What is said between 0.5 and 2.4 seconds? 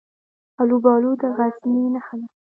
الوبالو د غزني نښه ده.